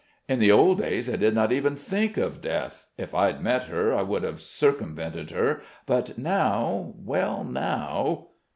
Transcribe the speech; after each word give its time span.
"In 0.27 0.39
the 0.39 0.51
old 0.51 0.79
days 0.79 1.07
I 1.07 1.15
did 1.15 1.35
not 1.35 1.51
even 1.51 1.75
think 1.75 2.17
of 2.17 2.41
death.... 2.41 2.87
If 2.97 3.13
I'd 3.13 3.43
met 3.43 3.65
her, 3.65 3.93
I 3.93 4.01
would 4.01 4.23
have 4.23 4.41
circumvented 4.41 5.29
her, 5.29 5.61
but 5.85 6.17
now... 6.17 6.95
well, 7.03 7.43
now!" 7.43 8.29